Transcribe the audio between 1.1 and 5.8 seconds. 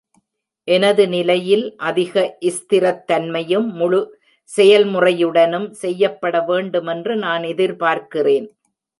நிலையில் அதிக ஸ்திரத்தன்மையும் முழு செயல்முறையுடனும்